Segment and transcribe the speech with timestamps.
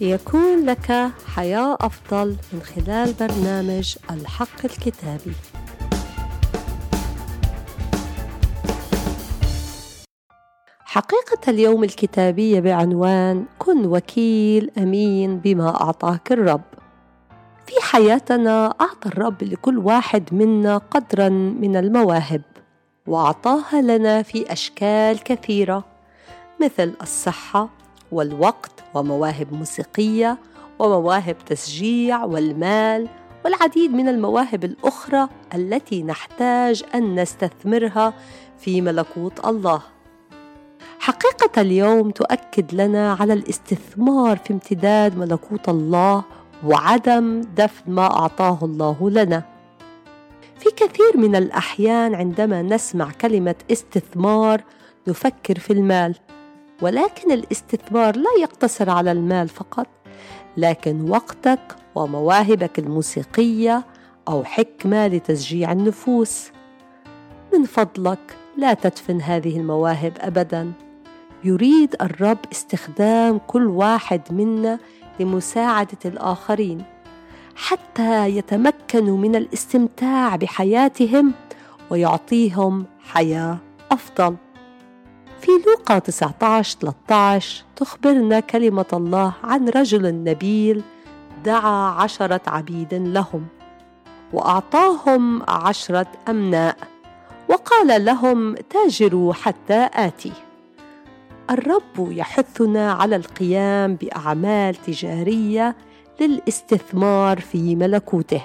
[0.00, 5.32] ليكون لك حياة أفضل من خلال برنامج الحق الكتابي.
[10.84, 16.62] حقيقة اليوم الكتابية بعنوان كن وكيل أمين بما أعطاك الرب.
[17.66, 22.42] في حياتنا أعطى الرب لكل واحد منا قدرا من المواهب
[23.06, 25.84] وأعطاها لنا في أشكال كثيرة
[26.62, 27.68] مثل الصحة
[28.12, 30.38] والوقت ومواهب موسيقية
[30.78, 33.08] ومواهب تشجيع والمال
[33.44, 38.12] والعديد من المواهب الأخرى التي نحتاج أن نستثمرها
[38.58, 39.82] في ملكوت الله.
[40.98, 46.24] حقيقة اليوم تؤكد لنا على الاستثمار في امتداد ملكوت الله
[46.64, 49.42] وعدم دفن ما أعطاه الله لنا.
[50.58, 54.62] في كثير من الأحيان عندما نسمع كلمة استثمار
[55.08, 56.14] نفكر في المال
[56.82, 59.86] ولكن الاستثمار لا يقتصر على المال فقط
[60.56, 63.84] لكن وقتك ومواهبك الموسيقية
[64.28, 66.50] أو حكمة لتشجيع النفوس.
[67.54, 70.72] من فضلك لا تدفن هذه المواهب ابدا.
[71.44, 74.78] يريد الرب استخدام كل واحد منا
[75.20, 76.82] لمساعدة الآخرين
[77.56, 81.32] حتى يتمكنوا من الاستمتاع بحياتهم
[81.90, 83.58] ويعطيهم حياة
[83.92, 84.36] أفضل.
[85.46, 90.82] في لوقا 19 13 تخبرنا كلمة الله عن رجل نبيل
[91.44, 93.46] دعا عشرة عبيد لهم
[94.32, 96.76] وأعطاهم عشرة أمناء
[97.48, 100.32] وقال لهم تاجروا حتى آتي.
[101.50, 105.76] الرب يحثنا على القيام بأعمال تجارية
[106.20, 108.42] للاستثمار في ملكوته.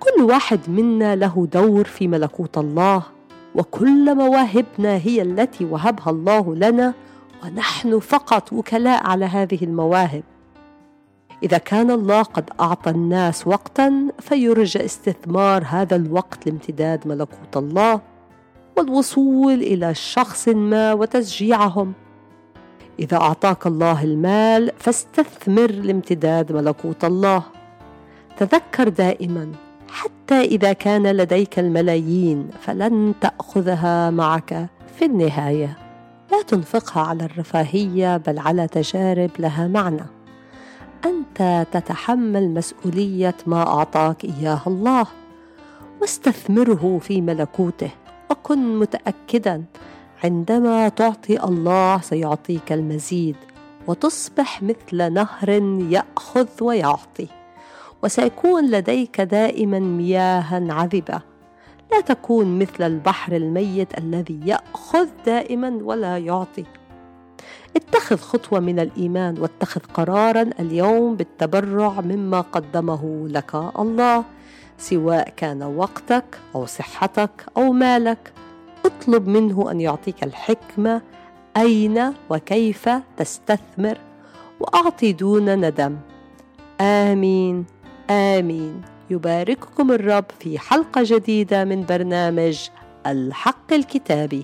[0.00, 3.15] كل واحد منا له دور في ملكوت الله.
[3.56, 6.94] وكل مواهبنا هي التي وهبها الله لنا
[7.44, 10.22] ونحن فقط وكلاء على هذه المواهب.
[11.42, 18.00] إذا كان الله قد أعطى الناس وقتا فيرجى استثمار هذا الوقت لامتداد ملكوت الله
[18.76, 21.92] والوصول إلى شخص ما وتشجيعهم.
[22.98, 27.42] إذا أعطاك الله المال فاستثمر لامتداد ملكوت الله.
[28.36, 29.52] تذكر دائما
[29.96, 34.66] حتى إذا كان لديك الملايين فلن تأخذها معك
[34.98, 35.78] في النهاية.
[36.32, 40.06] لا تنفقها على الرفاهية بل على تجارب لها معنى.
[41.04, 45.06] أنت تتحمل مسؤولية ما أعطاك إياه الله.
[46.00, 47.90] واستثمره في ملكوته
[48.30, 49.64] وكن متاكدا
[50.24, 53.36] عندما تعطي الله سيعطيك المزيد
[53.86, 55.48] وتصبح مثل نهر
[55.90, 57.28] يأخذ ويعطي.
[58.02, 61.20] وسيكون لديك دائما مياها عذبة.
[61.92, 66.64] لا تكون مثل البحر الميت الذي يأخذ دائما ولا يعطي.
[67.76, 74.24] اتخذ خطوة من الإيمان واتخذ قرارا اليوم بالتبرع مما قدمه لك الله
[74.78, 78.32] سواء كان وقتك أو صحتك أو مالك.
[78.84, 81.02] اطلب منه أن يعطيك الحكمة
[81.56, 83.98] أين وكيف تستثمر
[84.60, 85.96] وأعطي دون ندم.
[86.80, 87.64] آمين.
[88.10, 88.82] آمين.
[89.10, 92.68] يبارككم الرب في حلقة جديدة من برنامج
[93.06, 94.42] الحق الكتابي.